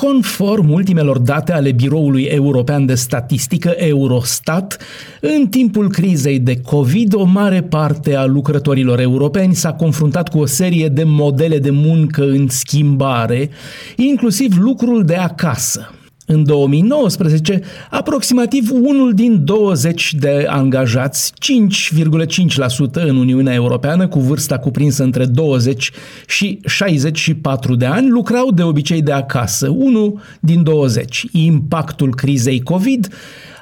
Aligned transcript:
Conform 0.00 0.70
ultimelor 0.70 1.18
date 1.18 1.52
ale 1.52 1.72
Biroului 1.72 2.22
European 2.22 2.86
de 2.86 2.94
Statistică 2.94 3.68
Eurostat, 3.76 4.78
în 5.20 5.46
timpul 5.46 5.90
crizei 5.90 6.38
de 6.38 6.60
COVID, 6.60 7.14
o 7.14 7.24
mare 7.24 7.62
parte 7.62 8.14
a 8.14 8.24
lucrătorilor 8.24 9.00
europeni 9.00 9.54
s-a 9.54 9.72
confruntat 9.72 10.28
cu 10.28 10.38
o 10.38 10.46
serie 10.46 10.88
de 10.88 11.04
modele 11.04 11.58
de 11.58 11.70
muncă 11.70 12.22
în 12.22 12.48
schimbare, 12.48 13.50
inclusiv 13.96 14.56
lucrul 14.58 15.04
de 15.04 15.14
acasă. 15.14 15.90
În 16.32 16.44
2019, 16.44 17.60
aproximativ 17.90 18.70
unul 18.72 19.12
din 19.14 19.44
20 19.44 20.14
de 20.14 20.46
angajați, 20.48 21.32
5,5% 21.32 22.92
în 22.92 23.16
Uniunea 23.16 23.54
Europeană, 23.54 24.08
cu 24.08 24.18
vârsta 24.18 24.58
cuprinsă 24.58 25.02
între 25.02 25.24
20 25.24 25.90
și 26.26 26.60
64 26.66 27.74
de 27.74 27.84
ani, 27.84 28.08
lucrau 28.08 28.50
de 28.50 28.62
obicei 28.62 29.02
de 29.02 29.12
acasă, 29.12 29.68
unul 29.68 30.20
din 30.40 30.62
20. 30.62 31.26
Impactul 31.32 32.14
crizei 32.14 32.60
COVID 32.60 33.08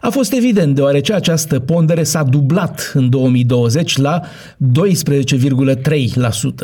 a 0.01 0.09
fost 0.09 0.33
evident 0.33 0.75
deoarece 0.75 1.13
această 1.13 1.59
pondere 1.59 2.03
s-a 2.03 2.23
dublat 2.23 2.93
în 2.95 3.09
2020 3.09 3.97
la 3.97 4.21
12,3%. 4.21 4.27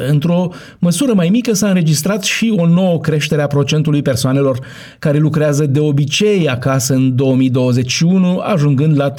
Într-o 0.09 0.49
măsură 0.79 1.13
mai 1.15 1.29
mică 1.29 1.53
s-a 1.53 1.69
înregistrat 1.69 2.23
și 2.23 2.55
o 2.57 2.67
nouă 2.67 3.01
creștere 3.01 3.43
a 3.43 3.47
procentului 3.47 4.03
persoanelor 4.03 4.59
care 4.99 5.19
lucrează 5.19 5.67
de 5.67 5.81
obicei 5.81 6.49
acasă 6.49 6.95
în 6.95 7.17
2021, 7.17 8.39
ajungând 8.39 8.97
la 8.97 9.13
13,5%. 9.13 9.17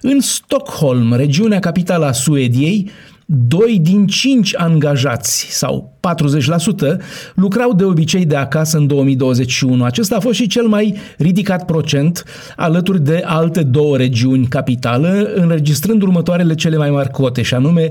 În 0.00 0.20
Stockholm, 0.20 1.12
regiunea 1.14 1.58
capitală 1.58 2.06
a 2.06 2.12
Suediei, 2.12 2.90
2 3.30 3.78
din 3.82 4.06
5 4.06 4.54
angajați 4.56 5.46
sau 5.50 5.98
40% 6.00 6.96
lucrau 7.34 7.72
de 7.72 7.84
obicei 7.84 8.24
de 8.24 8.36
acasă 8.36 8.76
în 8.76 8.86
2021. 8.86 9.84
Acesta 9.84 10.16
a 10.16 10.20
fost 10.20 10.34
și 10.34 10.46
cel 10.46 10.66
mai 10.66 10.96
ridicat 11.18 11.64
procent 11.64 12.24
alături 12.56 13.04
de 13.04 13.22
alte 13.24 13.62
două 13.62 13.96
regiuni 13.96 14.46
capitală, 14.46 15.30
înregistrând 15.34 16.02
următoarele 16.02 16.54
cele 16.54 16.76
mai 16.76 16.90
mari 16.90 17.10
cote, 17.10 17.42
și 17.42 17.54
anume 17.54 17.90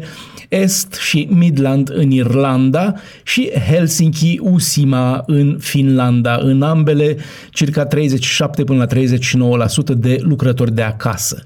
Est 0.49 0.93
și 0.93 1.27
Midland 1.31 1.89
în 1.93 2.11
Irlanda 2.11 2.93
și 3.23 3.51
Helsinki-Usima 3.71 5.23
în 5.25 5.57
Finlanda, 5.59 6.39
în 6.41 6.61
ambele 6.61 7.17
circa 7.51 7.85
37 7.85 8.63
până 8.63 8.87
la 8.89 8.99
39% 9.93 9.97
de 9.97 10.17
lucrători 10.21 10.73
de 10.75 10.81
acasă. 10.81 11.43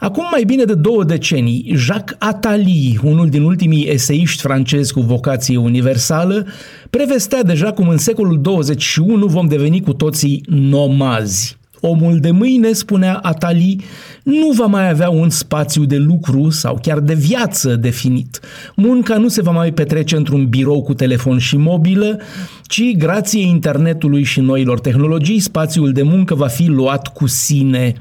Acum 0.00 0.24
mai 0.30 0.44
bine 0.44 0.64
de 0.64 0.74
două 0.74 1.04
decenii, 1.04 1.72
Jacques 1.74 2.16
Attali, 2.18 2.98
unul 3.02 3.28
din 3.28 3.42
ultimii 3.42 3.88
eseiști 3.88 4.42
francezi 4.42 4.92
cu 4.92 5.00
vocație 5.00 5.56
universală, 5.56 6.46
prevestea 6.90 7.42
deja 7.42 7.72
cum 7.72 7.88
în 7.88 7.98
secolul 7.98 8.40
21 8.40 9.26
vom 9.26 9.46
deveni 9.46 9.80
cu 9.80 9.92
toții 9.92 10.42
nomazi. 10.48 11.58
Omul 11.80 12.18
de 12.20 12.30
mâine, 12.30 12.72
spunea 12.72 13.16
Atali, 13.22 13.76
nu 14.22 14.50
va 14.50 14.66
mai 14.66 14.88
avea 14.90 15.10
un 15.10 15.30
spațiu 15.30 15.84
de 15.84 15.96
lucru 15.96 16.50
sau 16.50 16.78
chiar 16.82 16.98
de 16.98 17.14
viață 17.14 17.76
definit. 17.76 18.40
Munca 18.76 19.16
nu 19.16 19.28
se 19.28 19.42
va 19.42 19.50
mai 19.50 19.72
petrece 19.72 20.16
într-un 20.16 20.48
birou 20.48 20.82
cu 20.82 20.94
telefon 20.94 21.38
și 21.38 21.56
mobilă, 21.56 22.20
ci, 22.62 22.96
grație 22.96 23.46
internetului 23.46 24.22
și 24.22 24.40
noilor 24.40 24.80
tehnologii, 24.80 25.38
spațiul 25.38 25.92
de 25.92 26.02
muncă 26.02 26.34
va 26.34 26.46
fi 26.46 26.66
luat 26.66 27.12
cu 27.12 27.26
sine. 27.26 27.94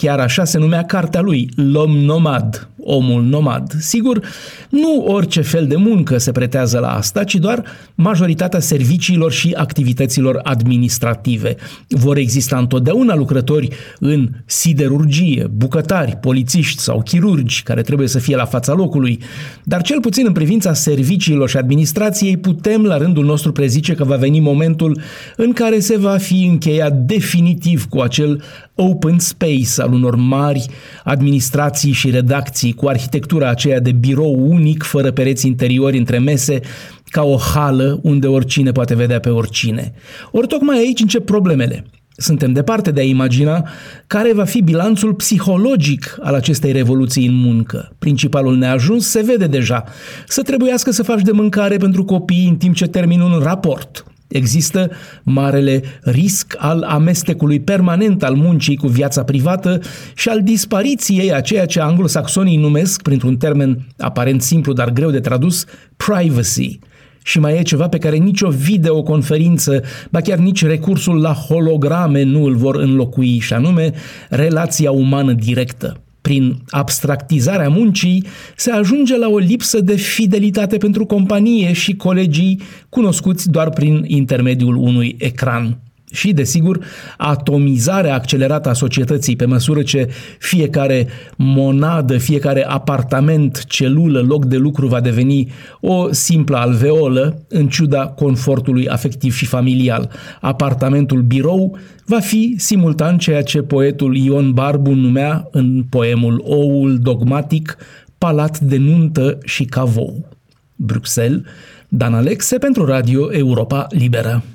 Chiar 0.00 0.20
așa 0.20 0.44
se 0.44 0.58
numea 0.58 0.84
cartea 0.84 1.20
lui, 1.20 1.50
L'Homme 1.56 2.00
Nomad, 2.00 2.68
omul 2.90 3.22
nomad. 3.22 3.72
Sigur, 3.78 4.20
nu 4.68 5.04
orice 5.06 5.40
fel 5.40 5.66
de 5.66 5.76
muncă 5.76 6.18
se 6.18 6.32
pretează 6.32 6.78
la 6.78 6.94
asta, 6.94 7.24
ci 7.24 7.34
doar 7.34 7.64
majoritatea 7.94 8.60
serviciilor 8.60 9.32
și 9.32 9.52
activităților 9.56 10.40
administrative. 10.42 11.56
Vor 11.88 12.16
exista 12.16 12.58
întotdeauna 12.58 13.14
lucrători 13.14 13.68
în 13.98 14.28
siderurgie, 14.44 15.50
bucătari, 15.52 16.16
polițiști 16.20 16.80
sau 16.82 17.02
chirurgi 17.02 17.62
care 17.62 17.82
trebuie 17.82 18.08
să 18.08 18.18
fie 18.18 18.36
la 18.36 18.44
fața 18.44 18.72
locului, 18.72 19.20
dar 19.64 19.82
cel 19.82 20.00
puțin 20.00 20.24
în 20.26 20.32
privința 20.32 20.72
serviciilor 20.72 21.48
și 21.48 21.56
administrației 21.56 22.36
putem 22.36 22.84
la 22.84 22.96
rândul 22.96 23.24
nostru 23.24 23.52
prezice 23.52 23.94
că 23.94 24.04
va 24.04 24.16
veni 24.16 24.40
momentul 24.40 25.00
în 25.36 25.52
care 25.52 25.78
se 25.78 25.96
va 25.96 26.16
fi 26.16 26.44
încheiat 26.44 26.92
definitiv 26.92 27.86
cu 27.88 28.00
acel 28.00 28.42
open 28.74 29.18
space 29.18 29.82
al 29.82 29.92
unor 29.92 30.16
mari 30.16 30.66
administrații 31.04 31.92
și 31.92 32.10
redacții 32.10 32.72
cu 32.80 32.88
arhitectura 32.88 33.48
aceea 33.48 33.80
de 33.80 33.92
birou 33.92 34.50
unic, 34.50 34.82
fără 34.82 35.10
pereți 35.10 35.46
interiori 35.46 35.98
între 35.98 36.18
mese, 36.18 36.60
ca 37.04 37.22
o 37.22 37.36
hală 37.36 38.00
unde 38.02 38.26
oricine 38.26 38.72
poate 38.72 38.94
vedea 38.94 39.20
pe 39.20 39.28
oricine. 39.28 39.92
Ori 40.30 40.46
tocmai 40.46 40.78
aici 40.78 41.00
încep 41.00 41.24
problemele. 41.24 41.84
Suntem 42.16 42.52
departe 42.52 42.90
de 42.90 43.00
a 43.00 43.04
imagina 43.04 43.68
care 44.06 44.32
va 44.32 44.44
fi 44.44 44.62
bilanțul 44.62 45.14
psihologic 45.14 46.18
al 46.22 46.34
acestei 46.34 46.72
revoluții 46.72 47.26
în 47.26 47.34
muncă. 47.34 47.92
Principalul 47.98 48.56
neajuns 48.56 49.08
se 49.08 49.22
vede 49.22 49.46
deja. 49.46 49.84
Să 50.28 50.42
trebuiască 50.42 50.90
să 50.90 51.02
faci 51.02 51.22
de 51.22 51.32
mâncare 51.32 51.76
pentru 51.76 52.04
copii 52.04 52.48
în 52.48 52.56
timp 52.56 52.74
ce 52.74 52.86
termin 52.86 53.20
un 53.20 53.40
raport. 53.42 54.04
Există 54.30 54.90
marele 55.22 55.82
risc 56.02 56.54
al 56.58 56.82
amestecului 56.82 57.60
permanent 57.60 58.22
al 58.22 58.34
muncii 58.34 58.76
cu 58.76 58.86
viața 58.86 59.24
privată 59.24 59.80
și 60.14 60.28
al 60.28 60.42
dispariției 60.42 61.32
a 61.32 61.40
ceea 61.40 61.66
ce 61.66 61.80
anglosaxonii 61.80 62.56
numesc, 62.56 63.02
printr-un 63.02 63.36
termen 63.36 63.86
aparent 63.98 64.42
simplu, 64.42 64.72
dar 64.72 64.90
greu 64.90 65.10
de 65.10 65.20
tradus, 65.20 65.64
privacy. 65.96 66.78
Și 67.22 67.38
mai 67.38 67.58
e 67.58 67.62
ceva 67.62 67.88
pe 67.88 67.98
care 67.98 68.16
nicio 68.16 68.48
videoconferință, 68.48 69.82
ba 70.10 70.20
chiar 70.20 70.38
nici 70.38 70.64
recursul 70.64 71.20
la 71.20 71.32
holograme 71.32 72.22
nu 72.22 72.44
îl 72.44 72.54
vor 72.54 72.76
înlocui, 72.76 73.38
și 73.38 73.52
anume 73.52 73.92
relația 74.28 74.90
umană 74.90 75.32
directă 75.32 76.00
prin 76.20 76.56
abstractizarea 76.68 77.68
muncii, 77.68 78.24
se 78.56 78.70
ajunge 78.70 79.16
la 79.16 79.28
o 79.28 79.38
lipsă 79.38 79.80
de 79.80 79.96
fidelitate 79.96 80.76
pentru 80.76 81.06
companie 81.06 81.72
și 81.72 81.96
colegii 81.96 82.60
cunoscuți 82.88 83.50
doar 83.50 83.70
prin 83.70 84.04
intermediul 84.06 84.76
unui 84.76 85.16
ecran 85.18 85.78
și, 86.12 86.32
desigur, 86.32 86.84
atomizarea 87.16 88.14
accelerată 88.14 88.68
a 88.68 88.72
societății 88.72 89.36
pe 89.36 89.44
măsură 89.44 89.82
ce 89.82 90.08
fiecare 90.38 91.06
monadă, 91.36 92.18
fiecare 92.18 92.64
apartament, 92.64 93.64
celulă, 93.64 94.20
loc 94.20 94.44
de 94.44 94.56
lucru 94.56 94.86
va 94.86 95.00
deveni 95.00 95.52
o 95.80 96.12
simplă 96.12 96.56
alveolă, 96.56 97.42
în 97.48 97.68
ciuda 97.68 98.06
confortului 98.06 98.88
afectiv 98.88 99.34
și 99.34 99.46
familial. 99.46 100.10
Apartamentul 100.40 101.22
birou 101.22 101.78
va 102.04 102.20
fi 102.20 102.54
simultan 102.58 103.18
ceea 103.18 103.42
ce 103.42 103.62
poetul 103.62 104.16
Ion 104.16 104.52
Barbu 104.52 104.90
numea 104.90 105.48
în 105.50 105.84
poemul 105.90 106.42
Oul 106.44 106.98
dogmatic 106.98 107.76
palat 108.18 108.58
de 108.58 108.76
nuntă 108.76 109.38
și 109.44 109.64
cavou. 109.64 110.28
Bruxelles, 110.76 111.40
Dan 111.88 112.14
Alexe 112.14 112.58
pentru 112.58 112.84
Radio 112.84 113.32
Europa 113.32 113.86
Liberă. 113.90 114.42